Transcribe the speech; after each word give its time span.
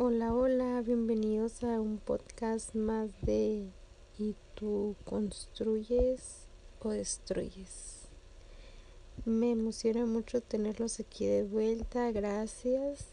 Hola, 0.00 0.32
hola, 0.32 0.80
bienvenidos 0.82 1.64
a 1.64 1.80
un 1.80 1.98
podcast 1.98 2.72
más 2.76 3.10
de 3.22 3.66
¿Y 4.16 4.36
tú 4.54 4.94
construyes 5.04 6.46
o 6.78 6.90
destruyes? 6.90 8.06
Me 9.24 9.50
emociona 9.50 10.06
mucho 10.06 10.40
tenerlos 10.40 11.00
aquí 11.00 11.26
de 11.26 11.42
vuelta, 11.42 12.12
gracias. 12.12 13.06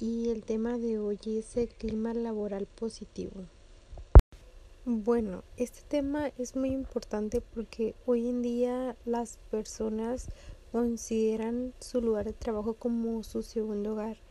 Y 0.00 0.30
el 0.30 0.42
tema 0.42 0.78
de 0.78 0.98
hoy 0.98 1.20
es 1.26 1.56
el 1.56 1.68
clima 1.68 2.12
laboral 2.12 2.66
positivo. 2.66 3.44
Bueno, 4.84 5.44
este 5.56 5.82
tema 5.82 6.32
es 6.38 6.56
muy 6.56 6.70
importante 6.70 7.40
porque 7.40 7.94
hoy 8.04 8.28
en 8.28 8.42
día 8.42 8.96
las 9.04 9.38
personas 9.52 10.26
consideran 10.72 11.72
su 11.78 12.00
lugar 12.00 12.24
de 12.24 12.32
trabajo 12.32 12.74
como 12.74 13.22
su 13.22 13.44
segundo 13.44 13.92
hogar 13.92 14.25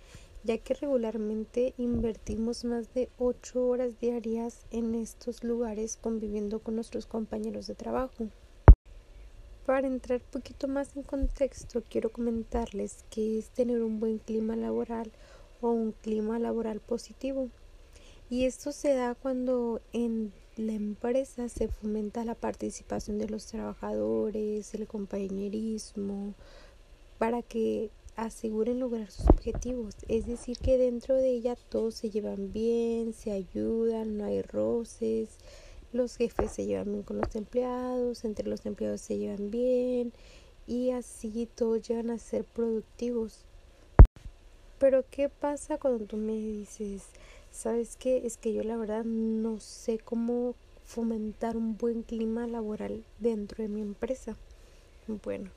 ya 0.45 0.59
que 0.59 0.75
regularmente 0.75 1.73
invertimos 1.77 2.65
más 2.65 2.93
de 2.93 3.09
8 3.17 3.65
horas 3.67 3.99
diarias 3.99 4.65
en 4.69 4.93
estos 4.93 5.43
lugares 5.43 5.97
conviviendo 5.99 6.59
con 6.59 6.75
nuestros 6.75 7.07
compañeros 7.07 7.65
de 7.65 7.73
trabajo. 7.73 8.27
Para 9.65 9.87
entrar 9.87 10.21
un 10.23 10.31
poquito 10.31 10.67
más 10.67 10.95
en 10.95 11.01
contexto, 11.01 11.81
quiero 11.89 12.11
comentarles 12.11 13.03
que 13.09 13.39
es 13.39 13.49
tener 13.49 13.81
un 13.81 13.99
buen 13.99 14.19
clima 14.19 14.55
laboral 14.55 15.11
o 15.61 15.71
un 15.71 15.91
clima 15.93 16.37
laboral 16.37 16.79
positivo. 16.79 17.49
Y 18.29 18.45
esto 18.45 18.71
se 18.71 18.93
da 18.93 19.15
cuando 19.15 19.81
en 19.93 20.31
la 20.57 20.73
empresa 20.73 21.49
se 21.49 21.67
fomenta 21.67 22.23
la 22.23 22.35
participación 22.35 23.17
de 23.17 23.27
los 23.27 23.47
trabajadores, 23.47 24.75
el 24.75 24.85
compañerismo, 24.85 26.35
para 27.17 27.41
que 27.41 27.89
aseguren 28.15 28.79
lograr 28.79 29.11
sus 29.11 29.27
objetivos. 29.27 29.95
Es 30.07 30.25
decir, 30.25 30.57
que 30.57 30.77
dentro 30.77 31.15
de 31.15 31.29
ella 31.29 31.55
todos 31.69 31.95
se 31.95 32.09
llevan 32.09 32.51
bien, 32.53 33.13
se 33.13 33.31
ayudan, 33.31 34.17
no 34.17 34.25
hay 34.25 34.41
roces, 34.41 35.37
los 35.91 36.17
jefes 36.17 36.51
se 36.51 36.65
llevan 36.65 36.91
bien 36.91 37.03
con 37.03 37.17
los 37.17 37.35
empleados, 37.35 38.25
entre 38.25 38.47
los 38.47 38.65
empleados 38.65 39.01
se 39.01 39.17
llevan 39.17 39.51
bien 39.51 40.13
y 40.67 40.91
así 40.91 41.47
todos 41.53 41.87
llegan 41.87 42.09
a 42.09 42.17
ser 42.17 42.43
productivos. 42.43 43.45
Pero 44.77 45.05
¿qué 45.09 45.29
pasa 45.29 45.77
cuando 45.77 46.05
tú 46.05 46.17
me 46.17 46.33
dices, 46.33 47.03
sabes 47.51 47.95
qué? 47.95 48.25
Es 48.25 48.37
que 48.37 48.53
yo 48.53 48.63
la 48.63 48.75
verdad 48.75 49.05
no 49.05 49.59
sé 49.59 49.99
cómo 49.99 50.55
fomentar 50.83 51.57
un 51.57 51.77
buen 51.77 52.03
clima 52.03 52.45
laboral 52.45 53.03
dentro 53.19 53.63
de 53.63 53.69
mi 53.69 53.81
empresa. 53.81 54.35
Bueno, 55.23 55.49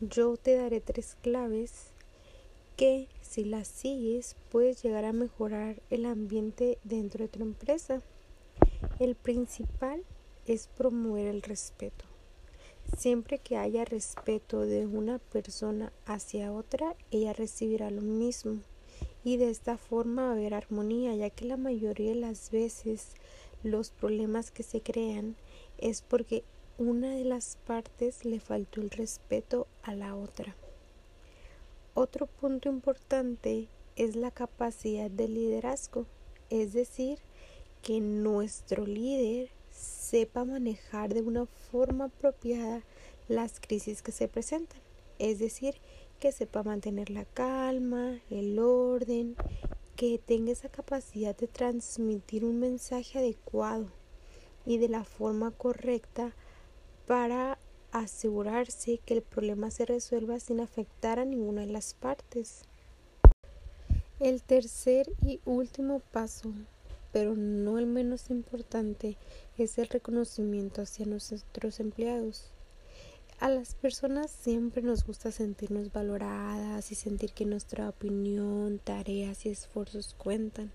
yo 0.00 0.36
te 0.36 0.56
daré 0.56 0.80
tres 0.80 1.16
claves 1.22 1.93
que 2.76 3.08
si 3.20 3.44
las 3.44 3.68
sigues 3.68 4.36
puedes 4.50 4.82
llegar 4.82 5.04
a 5.04 5.12
mejorar 5.12 5.80
el 5.90 6.06
ambiente 6.06 6.78
dentro 6.84 7.24
de 7.24 7.28
tu 7.28 7.42
empresa. 7.42 8.02
El 8.98 9.14
principal 9.14 10.02
es 10.46 10.68
promover 10.68 11.26
el 11.26 11.42
respeto. 11.42 12.04
Siempre 12.96 13.38
que 13.38 13.56
haya 13.56 13.84
respeto 13.84 14.60
de 14.60 14.86
una 14.86 15.18
persona 15.18 15.92
hacia 16.06 16.52
otra, 16.52 16.94
ella 17.10 17.32
recibirá 17.32 17.90
lo 17.90 18.02
mismo. 18.02 18.60
Y 19.24 19.36
de 19.36 19.50
esta 19.50 19.78
forma 19.78 20.24
va 20.24 20.28
a 20.28 20.32
haber 20.32 20.54
armonía, 20.54 21.14
ya 21.14 21.30
que 21.30 21.46
la 21.46 21.56
mayoría 21.56 22.10
de 22.10 22.20
las 22.20 22.50
veces 22.50 23.14
los 23.62 23.90
problemas 23.90 24.50
que 24.50 24.62
se 24.62 24.80
crean 24.80 25.36
es 25.78 26.02
porque 26.02 26.44
una 26.76 27.14
de 27.14 27.24
las 27.24 27.56
partes 27.66 28.24
le 28.24 28.38
faltó 28.38 28.80
el 28.80 28.90
respeto 28.90 29.66
a 29.82 29.94
la 29.94 30.14
otra. 30.14 30.54
Otro 31.96 32.26
punto 32.26 32.68
importante 32.68 33.68
es 33.94 34.16
la 34.16 34.32
capacidad 34.32 35.08
de 35.08 35.28
liderazgo, 35.28 36.06
es 36.50 36.72
decir, 36.72 37.20
que 37.82 38.00
nuestro 38.00 38.84
líder 38.84 39.50
sepa 39.70 40.44
manejar 40.44 41.14
de 41.14 41.22
una 41.22 41.46
forma 41.46 42.06
apropiada 42.06 42.82
las 43.28 43.60
crisis 43.60 44.02
que 44.02 44.10
se 44.10 44.26
presentan, 44.26 44.80
es 45.20 45.38
decir, 45.38 45.76
que 46.18 46.32
sepa 46.32 46.64
mantener 46.64 47.10
la 47.10 47.26
calma, 47.26 48.18
el 48.28 48.58
orden, 48.58 49.36
que 49.94 50.18
tenga 50.18 50.50
esa 50.50 50.68
capacidad 50.68 51.36
de 51.36 51.46
transmitir 51.46 52.44
un 52.44 52.58
mensaje 52.58 53.20
adecuado 53.20 53.86
y 54.66 54.78
de 54.78 54.88
la 54.88 55.04
forma 55.04 55.52
correcta 55.52 56.34
para 57.06 57.56
asegurarse 57.94 58.98
que 58.98 59.14
el 59.14 59.22
problema 59.22 59.70
se 59.70 59.86
resuelva 59.86 60.40
sin 60.40 60.60
afectar 60.60 61.20
a 61.20 61.24
ninguna 61.24 61.60
de 61.60 61.68
las 61.68 61.94
partes. 61.94 62.62
El 64.18 64.42
tercer 64.42 65.06
y 65.22 65.40
último 65.44 66.00
paso, 66.00 66.52
pero 67.12 67.36
no 67.36 67.78
el 67.78 67.86
menos 67.86 68.30
importante, 68.30 69.16
es 69.58 69.78
el 69.78 69.86
reconocimiento 69.86 70.82
hacia 70.82 71.06
nuestros 71.06 71.78
empleados. 71.78 72.50
A 73.38 73.48
las 73.48 73.76
personas 73.76 74.30
siempre 74.30 74.82
nos 74.82 75.04
gusta 75.04 75.30
sentirnos 75.30 75.92
valoradas 75.92 76.90
y 76.90 76.96
sentir 76.96 77.32
que 77.32 77.44
nuestra 77.44 77.88
opinión, 77.88 78.80
tareas 78.82 79.46
y 79.46 79.50
esfuerzos 79.50 80.14
cuentan. 80.18 80.72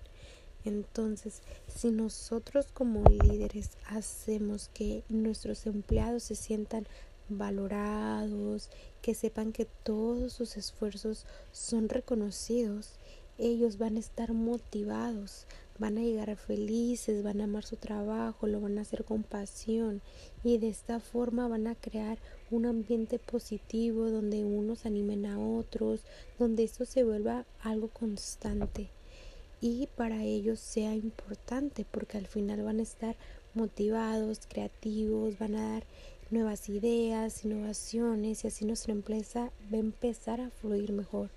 Entonces, 0.66 1.41
si 1.68 1.90
nosotros 1.91 2.68
como 2.74 3.03
líderes 3.09 3.72
hacemos 3.88 4.69
que 4.74 5.03
nuestros 5.09 5.66
empleados 5.66 6.24
se 6.24 6.36
sientan 6.36 6.86
valorados, 7.29 8.69
que 9.01 9.13
sepan 9.13 9.51
que 9.51 9.66
todos 9.84 10.34
sus 10.34 10.57
esfuerzos 10.57 11.25
son 11.51 11.90
reconocidos, 11.90 12.94
ellos 13.38 13.78
van 13.78 13.95
a 13.95 14.00
estar 14.00 14.34
motivados, 14.34 15.45
van 15.79 15.97
a 15.97 16.01
llegar 16.01 16.35
felices, 16.35 17.23
van 17.23 17.39
a 17.39 17.45
amar 17.45 17.63
su 17.63 17.78
trabajo, 17.78 18.47
lo 18.47 18.59
van 18.59 18.78
a 18.78 18.81
hacer 18.81 19.06
con 19.06 19.23
pasión 19.23 20.01
y 20.44 20.57
de 20.57 20.68
esta 20.68 21.00
forma 21.00 21.47
van 21.47 21.68
a 21.68 21.75
crear 21.75 22.18
un 22.51 22.66
ambiente 22.66 23.18
positivo 23.18 24.12
donde 24.12 24.44
unos 24.44 24.85
animen 24.85 25.25
a 25.25 25.39
otros, 25.39 26.01
donde 26.38 26.63
esto 26.63 26.84
se 26.85 27.06
vuelva 27.06 27.45
algo 27.62 27.88
constante. 27.88 28.89
Y 29.62 29.88
para 29.95 30.23
ellos 30.23 30.59
sea 30.59 30.94
importante 30.95 31.85
porque 31.89 32.18
al 32.18 32.28
final 32.28 32.62
van 32.63 32.79
a 32.79 32.84
estar 32.84 33.16
motivados, 33.53 34.41
creativos, 34.47 35.39
van 35.39 35.56
a 35.56 35.73
dar 35.73 35.84
nuevas 36.31 36.69
ideas, 36.69 37.44
innovaciones 37.44 38.44
y 38.44 38.47
así 38.47 38.66
nuestra 38.66 38.91
empresa 38.94 39.51
va 39.73 39.78
a 39.78 39.79
empezar 39.79 40.41
a 40.41 40.50
fluir 40.50 40.91
mejor. 40.91 41.29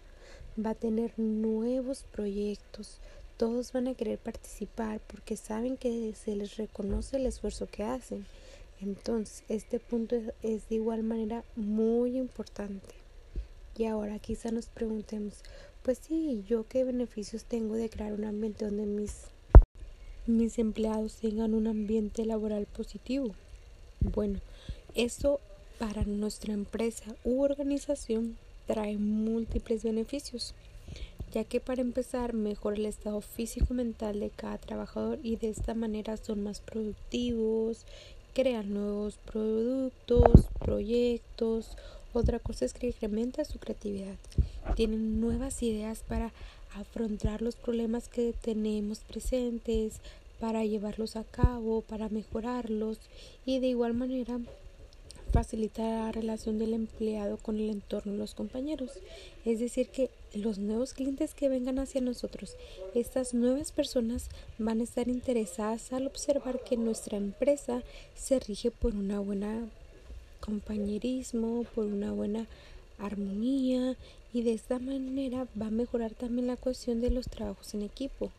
Va 0.59 0.71
a 0.71 0.75
tener 0.75 1.19
nuevos 1.19 2.05
proyectos. 2.13 2.99
Todos 3.37 3.73
van 3.73 3.89
a 3.89 3.95
querer 3.95 4.19
participar 4.19 5.01
porque 5.07 5.37
saben 5.37 5.77
que 5.77 6.15
se 6.15 6.37
les 6.37 6.57
reconoce 6.57 7.17
el 7.17 7.27
esfuerzo 7.27 7.67
que 7.67 7.85
hacen. 7.85 8.27
Entonces, 8.81 9.45
este 9.49 9.79
punto 9.79 10.17
es 10.43 10.69
de 10.69 10.75
igual 10.75 11.03
manera 11.03 11.45
muy 11.57 12.19
importante. 12.19 12.95
Y 13.79 13.87
ahora 13.87 14.19
quizá 14.19 14.51
nos 14.51 14.67
preguntemos, 14.67 15.43
pues 15.83 15.99
sí, 15.99 16.45
¿yo 16.47 16.67
qué 16.69 16.85
beneficios 16.85 17.45
tengo 17.45 17.75
de 17.75 17.89
crear 17.89 18.13
un 18.13 18.25
ambiente 18.25 18.67
donde 18.67 18.85
mis, 18.85 19.23
mis 20.27 20.59
empleados 20.59 21.17
tengan 21.17 21.55
un 21.55 21.67
ambiente 21.67 22.27
laboral 22.27 22.67
positivo? 22.67 23.35
Bueno, 24.01 24.41
eso 24.95 25.41
para 25.79 26.05
nuestra 26.05 26.53
empresa 26.53 27.15
u 27.25 27.43
organización 27.43 28.37
trae 28.67 28.97
múltiples 28.99 29.83
beneficios, 29.83 30.55
ya 31.33 31.45
que 31.45 31.61
para 31.61 31.81
empezar 31.81 32.35
mejora 32.35 32.77
el 32.77 32.87
estado 32.87 33.21
físico 33.21 33.69
y 33.71 33.77
mental 33.77 34.21
de 34.21 34.31
cada 34.31 34.59
trabajador 34.59 35.19
y 35.23 35.37
de 35.37 35.49
esta 35.49 35.75
manera 35.75 36.17
son 36.17 36.43
más 36.43 36.61
productivos, 36.61 37.85
crean 38.35 38.73
nuevos 38.73 39.19
productos, 39.31 40.47
proyectos. 40.59 41.77
Otra 42.13 42.39
cosa 42.39 42.65
es 42.65 42.75
que 42.75 42.89
incrementa 42.89 43.45
su 43.45 43.59
creatividad. 43.59 44.17
Tienen 44.77 45.21
nuevas 45.21 45.63
ideas 45.63 46.05
para 46.07 46.33
afrontar 46.75 47.43
los 47.43 47.57
problemas 47.57 48.09
que 48.09 48.35
tenemos 48.43 49.01
presentes, 49.01 50.01
para 50.39 50.65
llevarlos 50.65 51.17
a 51.17 51.25
cabo, 51.25 51.83
para 51.83 52.09
mejorarlos 52.09 52.99
y 53.47 53.61
de 53.61 53.69
igual 53.69 53.95
manera 53.95 54.41
facilita 55.33 55.83
la 55.83 56.13
relación 56.13 56.59
del 56.59 56.75
empleado 56.75 57.39
con 57.39 57.57
el 57.57 57.71
entorno 57.71 58.13
de 58.13 58.19
los 58.19 58.35
compañeros. 58.35 58.91
Es 59.45 59.59
decir, 59.61 59.89
que 59.89 60.11
los 60.35 60.59
nuevos 60.59 60.93
clientes 60.93 61.35
que 61.35 61.49
vengan 61.49 61.79
hacia 61.79 62.01
nosotros, 62.01 62.55
estas 62.95 63.33
nuevas 63.35 63.73
personas 63.73 64.29
van 64.59 64.81
a 64.81 64.85
estar 64.85 65.09
interesadas 65.09 65.93
al 65.93 66.07
observar 66.07 66.63
que 66.63 66.77
nuestra 66.77 67.17
empresa 67.17 67.83
se 68.15 68.39
rige 68.39 68.71
por 68.71 68.95
una 68.95 69.21
buena 69.21 69.67
compañerismo, 70.41 71.65
por 71.75 71.87
una 71.87 72.13
buena 72.13 72.47
armonía 72.99 73.97
y 74.35 74.43
de 74.43 74.53
esta 74.53 74.79
manera 74.79 75.47
va 75.61 75.67
a 75.67 75.71
mejorar 75.71 76.13
también 76.13 76.47
la 76.47 76.57
cuestión 76.57 77.01
de 77.01 77.11
los 77.11 77.27
trabajos 77.27 77.75
en 77.75 77.83
equipo 77.83 78.31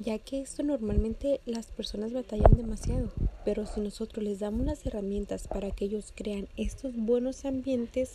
ya 0.00 0.18
que 0.18 0.40
esto 0.40 0.62
normalmente 0.62 1.40
las 1.46 1.66
personas 1.66 2.12
batallan 2.12 2.56
demasiado, 2.56 3.12
pero 3.44 3.66
si 3.66 3.80
nosotros 3.80 4.24
les 4.24 4.40
damos 4.40 4.66
las 4.66 4.84
herramientas 4.86 5.46
para 5.46 5.70
que 5.70 5.84
ellos 5.84 6.12
crean 6.14 6.48
estos 6.56 6.96
buenos 6.96 7.44
ambientes, 7.44 8.14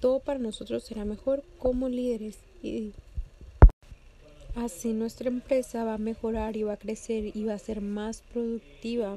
todo 0.00 0.18
para 0.18 0.40
nosotros 0.40 0.84
será 0.84 1.04
mejor 1.04 1.42
como 1.58 1.88
líderes. 1.88 2.38
Y 2.62 2.92
Así 4.56 4.92
nuestra 4.92 5.28
empresa 5.28 5.84
va 5.84 5.94
a 5.94 5.98
mejorar 5.98 6.56
y 6.56 6.64
va 6.64 6.72
a 6.72 6.76
crecer 6.76 7.36
y 7.36 7.44
va 7.44 7.54
a 7.54 7.58
ser 7.58 7.80
más 7.80 8.22
productiva 8.32 9.16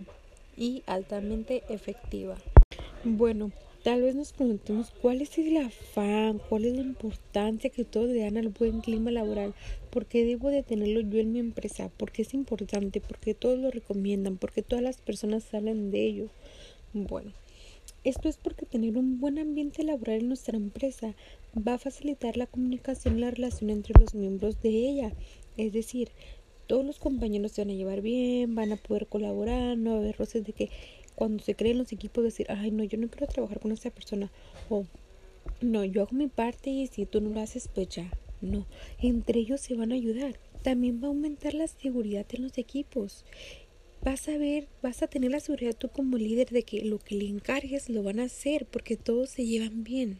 y 0.55 0.83
altamente 0.85 1.63
efectiva. 1.69 2.37
Bueno, 3.03 3.51
tal 3.83 4.01
vez 4.01 4.15
nos 4.15 4.31
preguntemos 4.31 4.91
cuál 5.01 5.21
es 5.21 5.37
el 5.37 5.57
afán, 5.57 6.39
cuál 6.49 6.65
es 6.65 6.73
la 6.73 6.81
importancia 6.81 7.69
que 7.69 7.83
todos 7.83 8.07
le 8.07 8.21
dan 8.21 8.37
al 8.37 8.47
buen 8.47 8.79
clima 8.79 9.11
laboral, 9.11 9.53
por 9.89 10.05
qué 10.05 10.23
debo 10.23 10.49
de 10.49 10.63
tenerlo 10.63 11.01
yo 11.01 11.19
en 11.19 11.33
mi 11.33 11.39
empresa, 11.39 11.89
por 11.97 12.11
qué 12.11 12.21
es 12.21 12.33
importante, 12.33 13.01
por 13.01 13.19
qué 13.19 13.33
todos 13.33 13.59
lo 13.59 13.69
recomiendan, 13.71 14.37
por 14.37 14.53
qué 14.53 14.61
todas 14.61 14.83
las 14.83 15.01
personas 15.01 15.53
hablan 15.53 15.91
de 15.91 16.05
ello. 16.05 16.29
Bueno, 16.93 17.33
esto 18.05 18.29
es 18.29 18.37
porque 18.37 18.65
tener 18.65 18.97
un 18.97 19.19
buen 19.19 19.37
ambiente 19.37 19.83
laboral 19.83 20.21
en 20.21 20.27
nuestra 20.29 20.55
empresa 20.55 21.13
va 21.55 21.73
a 21.73 21.79
facilitar 21.79 22.37
la 22.37 22.47
comunicación 22.47 23.17
y 23.17 23.21
la 23.21 23.31
relación 23.31 23.69
entre 23.69 23.99
los 23.99 24.13
miembros 24.13 24.61
de 24.61 24.69
ella. 24.69 25.13
Es 25.57 25.73
decir, 25.73 26.09
todos 26.67 26.85
los 26.85 26.99
compañeros 26.99 27.51
se 27.51 27.61
van 27.61 27.71
a 27.71 27.75
llevar 27.75 28.01
bien, 28.01 28.55
van 28.55 28.71
a 28.71 28.77
poder 28.77 29.07
colaborar, 29.07 29.77
no 29.77 29.91
va 29.91 29.97
a 29.97 29.99
haber 29.99 30.17
roces 30.17 30.45
de 30.45 30.53
que 30.53 30.69
cuando 31.15 31.43
se 31.43 31.55
creen 31.55 31.77
los 31.77 31.91
equipos 31.91 32.23
decir, 32.23 32.47
ay 32.49 32.71
no, 32.71 32.83
yo 32.83 32.97
no 32.97 33.07
quiero 33.07 33.27
trabajar 33.27 33.59
con 33.59 33.71
esta 33.71 33.89
persona 33.89 34.31
o 34.69 34.85
no, 35.61 35.83
yo 35.83 36.01
hago 36.01 36.11
mi 36.13 36.27
parte 36.27 36.69
y 36.69 36.87
si 36.87 37.05
tú 37.05 37.21
no 37.21 37.29
lo 37.29 37.39
haces, 37.39 37.67
pues 37.67 37.89
ya, 37.89 38.09
no, 38.41 38.65
entre 38.99 39.39
ellos 39.39 39.61
se 39.61 39.75
van 39.75 39.91
a 39.91 39.95
ayudar. 39.95 40.39
También 40.61 41.01
va 41.01 41.07
a 41.07 41.09
aumentar 41.09 41.53
la 41.53 41.67
seguridad 41.67 42.25
en 42.31 42.43
los 42.43 42.57
equipos. 42.57 43.25
Vas 44.01 44.27
a 44.27 44.37
ver, 44.37 44.67
vas 44.81 45.01
a 45.01 45.07
tener 45.07 45.31
la 45.31 45.39
seguridad 45.39 45.75
tú 45.77 45.89
como 45.89 46.17
líder 46.17 46.49
de 46.49 46.63
que 46.63 46.83
lo 46.83 46.99
que 46.99 47.15
le 47.15 47.27
encargues 47.27 47.89
lo 47.89 48.03
van 48.03 48.19
a 48.19 48.25
hacer 48.25 48.65
porque 48.65 48.97
todos 48.97 49.29
se 49.29 49.45
llevan 49.45 49.83
bien 49.83 50.19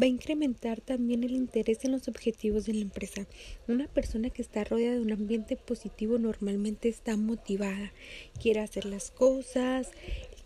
va 0.00 0.04
a 0.04 0.08
incrementar 0.08 0.80
también 0.80 1.24
el 1.24 1.32
interés 1.32 1.84
en 1.84 1.92
los 1.92 2.08
objetivos 2.08 2.66
de 2.66 2.74
la 2.74 2.80
empresa. 2.80 3.26
Una 3.68 3.86
persona 3.88 4.30
que 4.30 4.42
está 4.42 4.64
rodeada 4.64 4.94
de 4.94 5.02
un 5.02 5.12
ambiente 5.12 5.56
positivo 5.56 6.18
normalmente 6.18 6.88
está 6.88 7.16
motivada, 7.16 7.92
quiere 8.40 8.60
hacer 8.60 8.84
las 8.84 9.10
cosas, 9.10 9.90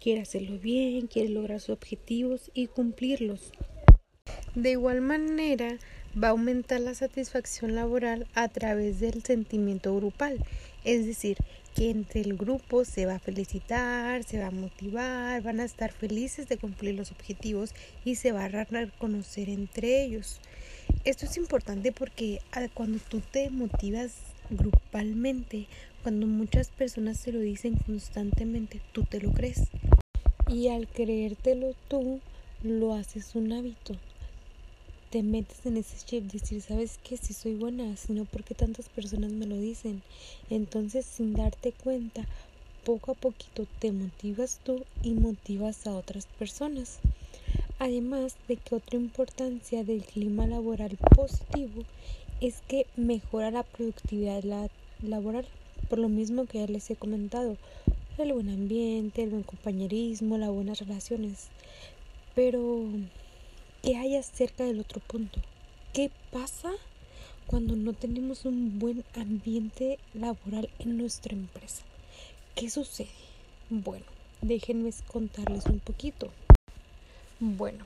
quiere 0.00 0.20
hacerlo 0.20 0.58
bien, 0.58 1.06
quiere 1.06 1.30
lograr 1.30 1.60
sus 1.60 1.70
objetivos 1.70 2.50
y 2.54 2.66
cumplirlos. 2.66 3.52
De 4.54 4.72
igual 4.72 5.00
manera, 5.00 5.78
va 6.22 6.28
a 6.28 6.30
aumentar 6.30 6.80
la 6.80 6.94
satisfacción 6.94 7.74
laboral 7.74 8.26
a 8.34 8.48
través 8.48 9.00
del 9.00 9.22
sentimiento 9.22 9.94
grupal, 9.96 10.38
es 10.84 11.06
decir, 11.06 11.38
que 11.74 11.90
entre 11.90 12.20
el 12.20 12.36
grupo 12.36 12.84
se 12.84 13.04
va 13.04 13.16
a 13.16 13.18
felicitar, 13.18 14.22
se 14.22 14.38
va 14.38 14.46
a 14.46 14.52
motivar, 14.52 15.42
van 15.42 15.60
a 15.60 15.64
estar 15.64 15.92
felices 15.92 16.48
de 16.48 16.56
cumplir 16.56 16.94
los 16.94 17.10
objetivos 17.10 17.74
y 18.04 18.14
se 18.14 18.32
va 18.32 18.44
a 18.44 18.48
reconocer 18.48 19.48
entre 19.48 20.04
ellos. 20.04 20.40
Esto 21.04 21.26
es 21.26 21.36
importante 21.36 21.90
porque 21.90 22.40
ah, 22.52 22.68
cuando 22.72 22.98
tú 23.08 23.20
te 23.20 23.50
motivas 23.50 24.12
grupalmente, 24.50 25.66
cuando 26.02 26.26
muchas 26.26 26.68
personas 26.68 27.18
se 27.18 27.32
lo 27.32 27.40
dicen 27.40 27.76
constantemente, 27.86 28.80
tú 28.92 29.02
te 29.04 29.20
lo 29.20 29.32
crees. 29.32 29.62
Y 30.48 30.68
al 30.68 30.86
creértelo 30.86 31.74
tú, 31.88 32.20
lo 32.62 32.94
haces 32.94 33.34
un 33.34 33.52
hábito 33.52 33.96
te 35.14 35.22
metes 35.22 35.64
en 35.64 35.76
ese 35.76 36.04
chip, 36.04 36.24
decir, 36.24 36.60
¿sabes 36.60 36.98
qué? 37.04 37.16
Si 37.16 37.34
soy 37.34 37.54
buena, 37.54 37.96
sino 37.96 38.24
porque 38.24 38.56
tantas 38.56 38.88
personas 38.88 39.30
me 39.30 39.46
lo 39.46 39.56
dicen. 39.56 40.02
Entonces, 40.50 41.06
sin 41.06 41.34
darte 41.34 41.70
cuenta, 41.70 42.26
poco 42.84 43.12
a 43.12 43.14
poquito 43.14 43.64
te 43.78 43.92
motivas 43.92 44.58
tú 44.64 44.82
y 45.04 45.12
motivas 45.12 45.86
a 45.86 45.92
otras 45.92 46.26
personas. 46.26 46.98
Además 47.78 48.34
de 48.48 48.56
que 48.56 48.74
otra 48.74 48.96
importancia 48.96 49.84
del 49.84 50.02
clima 50.02 50.48
laboral 50.48 50.98
positivo 51.14 51.84
es 52.40 52.56
que 52.66 52.88
mejora 52.96 53.52
la 53.52 53.62
productividad 53.62 54.42
laboral, 55.00 55.46
por 55.88 56.00
lo 56.00 56.08
mismo 56.08 56.46
que 56.46 56.58
ya 56.58 56.66
les 56.66 56.90
he 56.90 56.96
comentado, 56.96 57.56
el 58.18 58.32
buen 58.32 58.48
ambiente, 58.48 59.22
el 59.22 59.30
buen 59.30 59.44
compañerismo, 59.44 60.38
las 60.38 60.50
buenas 60.50 60.80
relaciones. 60.80 61.50
Pero 62.34 62.88
¿Qué 63.84 63.98
hay 63.98 64.16
acerca 64.16 64.64
del 64.64 64.80
otro 64.80 64.98
punto? 65.00 65.42
¿Qué 65.92 66.10
pasa 66.32 66.72
cuando 67.46 67.76
no 67.76 67.92
tenemos 67.92 68.46
un 68.46 68.78
buen 68.78 69.04
ambiente 69.14 69.98
laboral 70.14 70.70
en 70.78 70.96
nuestra 70.96 71.34
empresa? 71.34 71.82
¿Qué 72.54 72.70
sucede? 72.70 73.10
Bueno, 73.68 74.06
déjenme 74.40 74.90
contarles 75.12 75.66
un 75.66 75.80
poquito. 75.80 76.30
Bueno, 77.40 77.84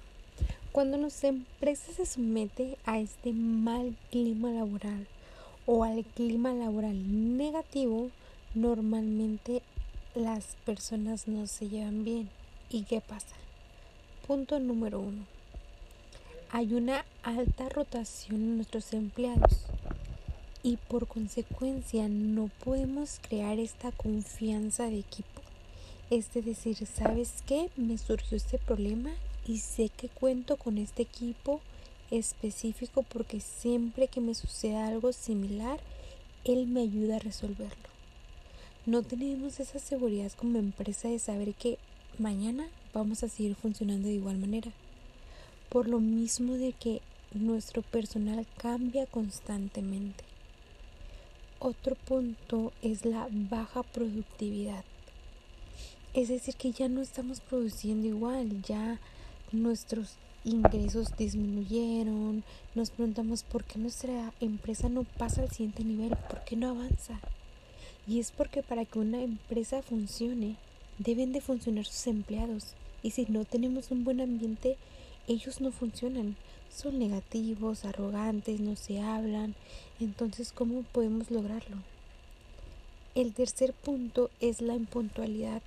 cuando 0.70 0.98
nuestra 0.98 1.30
empresa 1.30 1.92
se 1.92 2.06
somete 2.06 2.78
a 2.84 3.00
este 3.00 3.32
mal 3.32 3.96
clima 4.12 4.52
laboral 4.52 5.04
o 5.66 5.82
al 5.82 6.04
clima 6.04 6.52
laboral 6.52 7.36
negativo, 7.36 8.12
normalmente 8.54 9.62
las 10.14 10.54
personas 10.64 11.26
no 11.26 11.48
se 11.48 11.68
llevan 11.68 12.04
bien. 12.04 12.30
¿Y 12.70 12.84
qué 12.84 13.00
pasa? 13.00 13.34
Punto 14.28 14.60
número 14.60 15.00
uno 15.00 15.38
hay 16.50 16.72
una 16.72 17.04
alta 17.22 17.68
rotación 17.68 18.36
en 18.36 18.56
nuestros 18.56 18.94
empleados 18.94 19.66
y 20.62 20.76
por 20.76 21.06
consecuencia 21.06 22.08
no 22.08 22.50
podemos 22.64 23.20
crear 23.20 23.58
esta 23.58 23.92
confianza 23.92 24.84
de 24.84 24.98
equipo. 24.98 25.42
Es 26.10 26.32
decir, 26.32 26.76
¿sabes 26.86 27.42
qué? 27.46 27.68
Me 27.76 27.98
surgió 27.98 28.36
este 28.36 28.56
problema 28.58 29.10
y 29.46 29.58
sé 29.58 29.90
que 29.90 30.08
cuento 30.08 30.56
con 30.56 30.78
este 30.78 31.02
equipo 31.02 31.60
específico 32.10 33.02
porque 33.02 33.40
siempre 33.40 34.08
que 34.08 34.22
me 34.22 34.34
sucede 34.34 34.76
algo 34.76 35.12
similar, 35.12 35.78
él 36.44 36.66
me 36.66 36.80
ayuda 36.80 37.16
a 37.16 37.20
resolverlo. 37.20 37.88
No 38.86 39.02
tenemos 39.02 39.60
esa 39.60 39.78
seguridad 39.78 40.32
como 40.32 40.58
empresa 40.58 41.08
de 41.08 41.18
saber 41.18 41.52
que 41.52 41.78
mañana 42.18 42.68
vamos 42.94 43.22
a 43.22 43.28
seguir 43.28 43.54
funcionando 43.54 44.08
de 44.08 44.14
igual 44.14 44.38
manera 44.38 44.72
por 45.69 45.88
lo 45.88 46.00
mismo 46.00 46.55
de 46.55 46.73
que 46.73 47.00
nuestro 47.32 47.82
personal 47.82 48.47
cambia 48.56 49.06
constantemente. 49.06 50.25
Otro 51.61 51.94
punto 51.94 52.73
es 52.82 53.05
la 53.05 53.29
baja 53.31 53.82
productividad. 53.82 54.85
Es 56.15 56.29
decir, 56.29 56.55
que 56.55 56.73
ya 56.73 56.88
no 56.88 57.03
estamos 57.03 57.41
produciendo 57.41 58.06
igual, 58.06 58.62
ya 58.62 58.99
nuestros 59.53 60.17
ingresos 60.44 61.17
disminuyeron, 61.17 62.44
nos 62.75 62.91
preguntamos 62.91 63.43
por 63.43 63.65
qué 63.65 63.79
nuestra 63.79 64.32
empresa 64.41 64.88
no 64.88 65.05
pasa 65.05 65.43
al 65.43 65.50
siguiente 65.50 65.85
nivel, 65.85 66.17
por 66.29 66.44
qué 66.44 66.56
no 66.56 66.70
avanza. 66.70 67.20
Y 68.06 68.20
es 68.20 68.31
porque 68.31 68.62
para 68.62 68.85
que 68.85 68.99
una 68.99 69.20
empresa 69.20 69.82
funcione, 69.82 70.56
deben 70.98 71.32
de 71.32 71.41
funcionar 71.41 71.84
sus 71.84 72.06
empleados. 72.06 72.75
Y 73.03 73.10
si 73.10 73.27
no 73.27 73.44
tenemos 73.44 73.91
un 73.91 74.05
buen 74.05 74.20
ambiente, 74.20 74.77
ellos 75.29 75.61
no 75.61 75.70
funcionan, 75.70 76.37
son 76.75 76.99
negativos, 76.99 77.85
arrogantes, 77.85 78.61
no 78.61 78.77
se 78.77 79.01
hablan, 79.01 79.55
entonces 80.01 80.53
¿cómo 80.53 80.82
podemos 80.82 81.31
lograrlo? 81.31 81.77
El 83.15 83.35
tercer 83.35 83.75
punto 83.75 84.31
es 84.41 84.63
la 84.63 84.75
impuntualidad. 84.75 85.63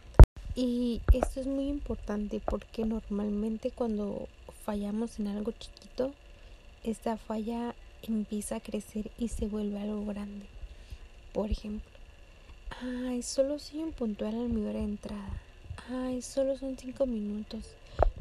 Y 0.55 1.01
esto 1.13 1.39
es 1.39 1.47
muy 1.47 1.67
importante 1.69 2.41
porque 2.43 2.85
normalmente 2.85 3.71
cuando 3.71 4.27
fallamos 4.65 5.19
en 5.19 5.27
algo 5.27 5.51
chiquito, 5.51 6.11
esta 6.83 7.17
falla 7.17 7.75
empieza 8.01 8.57
a 8.57 8.59
crecer 8.59 9.11
y 9.17 9.29
se 9.29 9.47
vuelve 9.47 9.79
algo 9.79 10.05
grande. 10.05 10.45
Por 11.33 11.51
ejemplo, 11.51 11.91
ay, 12.81 13.21
solo 13.21 13.59
soy 13.59 13.81
impuntual 13.81 14.33
a 14.35 14.47
mi 14.47 14.65
hora 14.65 14.79
de 14.79 14.85
entrada. 14.85 15.41
Ay, 15.89 16.21
solo 16.21 16.57
son 16.57 16.77
cinco 16.77 17.05
minutos 17.05 17.65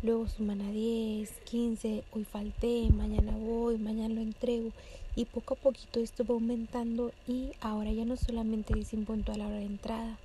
luego 0.02 0.26
suman 0.28 0.62
a 0.62 0.71
10, 0.71 1.30
15, 1.45 2.04
hoy 2.12 2.25
falté, 2.25 2.88
mañana 2.90 3.33
voy, 3.37 3.76
mañana 3.76 4.14
lo 4.14 4.23
entrego 4.23 4.73
y 5.14 5.26
poco 5.26 5.54
a 5.54 5.57
poquito 5.59 6.00
esto 6.00 6.25
va 6.25 6.35
aumentando 6.35 7.12
y 7.28 7.50
ahora 7.61 7.92
ya 7.92 8.07
no 8.07 8.16
solamente 8.16 8.73
eres 8.73 8.95
impuntual 8.95 9.40
a 9.40 9.45
la 9.45 9.49
hora 9.49 9.59
de 9.59 9.66
entrada, 9.66 10.19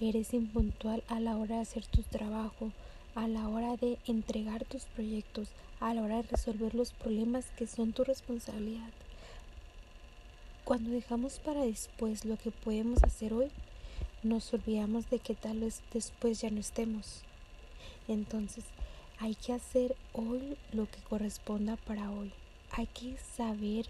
eres 0.00 0.32
impuntual 0.32 1.02
a 1.08 1.20
la 1.20 1.36
hora 1.36 1.56
de 1.56 1.62
hacer 1.62 1.84
tu 1.86 2.02
trabajo, 2.02 2.72
a 3.14 3.28
la 3.28 3.48
hora 3.48 3.76
de 3.76 3.98
entregar 4.06 4.64
tus 4.64 4.84
proyectos, 4.84 5.48
a 5.80 5.92
la 5.92 6.02
hora 6.02 6.16
de 6.16 6.22
resolver 6.22 6.74
los 6.74 6.92
problemas 6.92 7.44
que 7.58 7.66
son 7.66 7.92
tu 7.92 8.04
responsabilidad. 8.04 8.90
Cuando 10.64 10.90
dejamos 10.90 11.38
para 11.38 11.62
después 11.64 12.24
lo 12.24 12.36
que 12.36 12.50
podemos 12.50 13.02
hacer 13.02 13.34
hoy, 13.34 13.48
nos 14.22 14.52
olvidamos 14.54 15.08
de 15.10 15.18
que 15.18 15.34
tal 15.34 15.60
vez 15.60 15.82
después 15.92 16.40
ya 16.40 16.50
no 16.50 16.60
estemos. 16.60 17.22
Entonces, 18.06 18.64
hay 19.20 19.34
que 19.34 19.52
hacer 19.52 19.96
hoy 20.12 20.56
lo 20.72 20.86
que 20.86 21.00
corresponda 21.08 21.76
para 21.76 22.10
hoy. 22.10 22.32
Hay 22.72 22.86
que 22.86 23.16
saber 23.36 23.86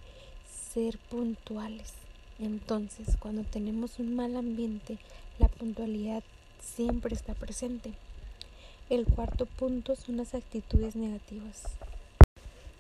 ser 0.73 0.99
puntuales. 1.11 1.93
Entonces, 2.39 3.17
cuando 3.19 3.43
tenemos 3.45 3.99
un 3.99 4.15
mal 4.15 4.37
ambiente, 4.37 4.99
la 5.39 5.49
puntualidad 5.49 6.23
siempre 6.61 7.15
está 7.15 7.35
presente. 7.35 7.93
El 8.89 9.05
cuarto 9.05 9.45
punto 9.45 9.97
son 9.97 10.17
las 10.17 10.35
actitudes 10.35 10.97
negativas. 10.97 11.63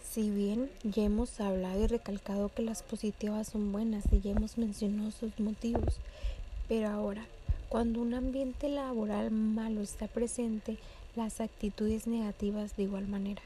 Si 0.02 0.30
bien 0.30 0.70
ya 0.84 1.02
hemos 1.02 1.38
hablado 1.40 1.84
y 1.84 1.86
recalcado 1.86 2.48
que 2.48 2.62
las 2.62 2.82
positivas 2.82 3.48
son 3.48 3.72
buenas 3.72 4.04
y 4.10 4.20
ya 4.20 4.30
hemos 4.30 4.56
mencionado 4.56 5.10
sus 5.10 5.38
motivos, 5.38 5.98
pero 6.66 6.88
ahora, 6.88 7.26
cuando 7.68 8.00
un 8.00 8.14
ambiente 8.14 8.68
laboral 8.70 9.30
malo 9.30 9.82
está 9.82 10.08
presente, 10.08 10.78
las 11.16 11.40
actitudes 11.40 12.06
negativas 12.06 12.76
de 12.76 12.84
igual 12.84 13.08
manera. 13.08 13.42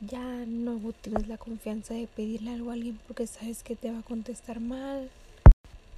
Ya 0.00 0.44
no 0.46 0.78
tienes 1.00 1.26
la 1.26 1.38
confianza 1.38 1.94
de 1.94 2.06
pedirle 2.06 2.52
algo 2.52 2.70
a 2.70 2.74
alguien 2.74 2.98
porque 3.06 3.26
sabes 3.26 3.62
que 3.62 3.74
te 3.74 3.90
va 3.90 3.98
a 3.98 4.02
contestar 4.02 4.60
mal. 4.60 5.10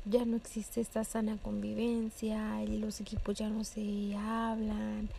Ya 0.06 0.24
no 0.24 0.36
existe 0.36 0.80
esta 0.80 1.04
sana 1.04 1.36
convivencia, 1.42 2.62
los 2.66 3.00
equipos 3.00 3.36
ya 3.36 3.50
no 3.50 3.64
se 3.64 4.14
hablan, 4.16 5.10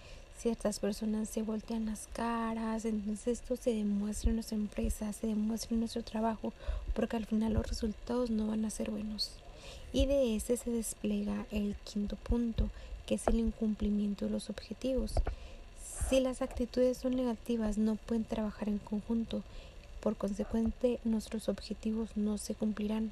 ciertas 0.42 0.80
personas 0.80 1.30
se 1.30 1.44
voltean 1.44 1.86
las 1.86 2.08
caras, 2.14 2.86
entonces 2.86 3.40
esto 3.40 3.56
se 3.56 3.76
demuestra 3.76 4.32
en 4.32 4.38
nuestra 4.38 4.58
empresa, 4.58 5.14
se 5.14 5.28
demuestra 5.28 5.76
en 5.76 5.82
nuestro 5.82 6.02
trabajo, 6.02 6.52
porque 6.96 7.16
al 7.16 7.28
final 7.28 7.54
los 7.54 7.68
resultados 7.68 8.32
no 8.32 8.48
van 8.48 8.66
a 8.66 8.72
ser 8.72 8.90
buenos. 8.90 9.34
Y 9.94 10.08
de 10.08 10.36
ese 10.36 10.58
se 10.58 10.72
despliega 10.72 11.46
el 11.52 11.76
quinto 11.84 12.16
punto, 12.16 12.72
que 13.06 13.16
es 13.16 13.28
el 13.28 13.36
incumplimiento 13.36 14.26
de 14.26 14.32
los 14.32 14.50
objetivos. 14.50 15.14
Si 16.10 16.20
las 16.20 16.42
actitudes 16.42 16.98
son 16.98 17.16
negativas, 17.16 17.78
no 17.78 17.96
pueden 17.96 18.26
trabajar 18.26 18.68
en 18.70 18.80
conjunto, 18.80 19.44
por 20.02 20.18
consecuente 20.18 21.00
nuestros 21.04 21.48
objetivos 21.48 22.10
no 22.16 22.38
se 22.38 22.56
cumplirán. 22.56 23.12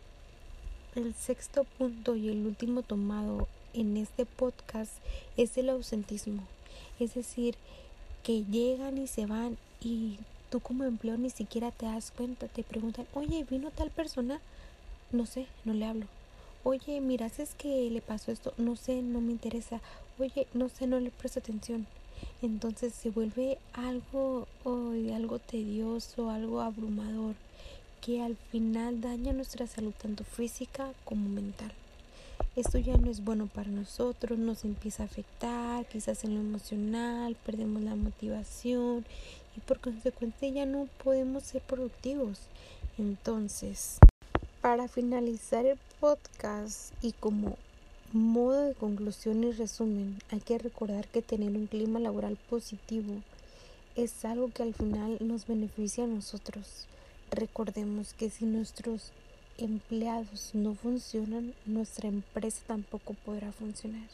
El 0.96 1.14
sexto 1.14 1.64
punto 1.78 2.16
y 2.16 2.30
el 2.30 2.46
último 2.46 2.82
tomado 2.82 3.48
en 3.74 3.96
este 3.96 4.26
podcast 4.26 4.92
es 5.38 5.58
el 5.58 5.70
ausentismo. 5.70 6.44
Es 7.00 7.14
decir, 7.14 7.56
que 8.24 8.44
llegan 8.44 8.98
y 8.98 9.08
se 9.08 9.26
van 9.26 9.58
y 9.82 10.18
tú 10.50 10.60
como 10.60 10.84
empleado 10.84 11.20
ni 11.20 11.30
siquiera 11.30 11.72
te 11.72 11.86
das 11.86 12.12
cuenta, 12.12 12.48
te 12.48 12.64
preguntan, 12.64 13.06
oye, 13.14 13.46
¿vino 13.50 13.72
tal 13.72 13.92
persona? 13.92 14.40
No 15.12 15.26
sé, 15.26 15.48
no 15.66 15.74
le 15.74 15.86
hablo. 15.86 16.19
Oye, 16.72 17.02
miras, 17.02 17.40
es 17.40 17.56
que 17.56 17.90
le 17.90 18.00
pasó 18.00 18.32
esto, 18.32 18.54
no 18.58 18.76
sé, 18.76 19.02
no 19.02 19.22
me 19.22 19.32
interesa. 19.32 19.82
Oye, 20.20 20.46
no 20.54 20.70
sé, 20.70 20.86
no 20.86 21.00
le 21.00 21.10
presto 21.10 21.40
atención. 21.40 21.88
Entonces 22.44 22.94
se 22.94 23.10
vuelve 23.10 23.58
algo, 23.74 24.48
oh, 24.64 24.92
algo 25.16 25.40
tedioso, 25.40 26.30
algo 26.30 26.62
abrumador, 26.62 27.34
que 28.02 28.22
al 28.22 28.36
final 28.52 29.02
daña 29.02 29.34
nuestra 29.34 29.66
salud 29.66 29.94
tanto 30.00 30.24
física 30.24 30.94
como 31.06 31.28
mental 31.28 31.72
esto 32.56 32.78
ya 32.78 32.98
no 32.98 33.10
es 33.10 33.24
bueno 33.24 33.48
para 33.48 33.70
nosotros, 33.70 34.38
nos 34.38 34.66
empieza 34.66 35.04
a 35.04 35.06
afectar, 35.06 35.86
quizás 35.86 36.24
en 36.24 36.36
lo 36.36 36.42
emocional, 36.42 37.36
perdemos 37.46 37.82
la 37.84 37.96
motivación 37.96 39.06
y 39.56 39.60
por 39.62 39.80
consecuente 39.80 40.52
ya 40.52 40.66
no 40.66 40.88
podemos 41.04 41.44
ser 41.44 41.62
productivos. 41.62 42.40
Entonces, 42.98 44.00
para 44.62 44.90
finalizar 44.90 45.66
el 45.66 45.80
podcast 46.00 46.94
y 47.02 47.14
como 47.14 47.58
modo 48.12 48.64
de 48.64 48.74
conclusión 48.74 49.44
y 49.44 49.52
resumen, 49.52 50.20
hay 50.32 50.42
que 50.42 50.58
recordar 50.58 51.08
que 51.08 51.22
tener 51.22 51.52
un 51.52 51.68
clima 51.68 52.00
laboral 52.00 52.38
positivo 52.50 53.22
es 53.96 54.26
algo 54.26 54.52
que 54.52 54.64
al 54.64 54.74
final 54.74 55.18
nos 55.22 55.48
beneficia 55.48 56.04
a 56.04 56.08
nosotros. 56.08 56.88
Recordemos 57.32 58.14
que 58.14 58.30
si 58.30 58.46
nuestros 58.46 59.12
empleados 59.58 60.52
no 60.54 60.76
funcionan, 60.76 61.54
nuestra 61.66 62.10
empresa 62.10 62.62
tampoco 62.68 63.14
podrá 63.14 63.52
funcionar. 63.52 64.08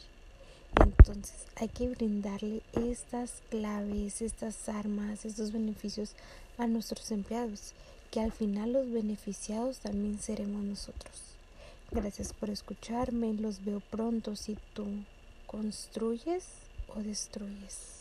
Entonces 0.80 1.46
hay 1.56 1.68
que 1.68 1.88
brindarle 1.88 2.62
estas 2.72 3.42
claves, 3.50 4.22
estas 4.22 4.68
armas, 4.68 5.24
estos 5.24 5.52
beneficios 5.52 6.12
a 6.58 6.66
nuestros 6.66 7.10
empleados, 7.10 7.72
que 8.06 8.20
al 8.20 8.32
final 8.32 8.72
los 8.72 8.90
beneficiados 8.90 9.78
también 9.78 10.18
seremos 10.18 10.62
nosotros. 10.62 11.14
Gracias 11.90 12.32
por 12.32 12.50
escucharme, 12.50 13.32
los 13.34 13.64
veo 13.64 13.80
pronto 13.80 14.36
si 14.36 14.56
tú 14.74 14.86
construyes 15.46 16.44
o 16.88 17.00
destruyes. 17.00 17.95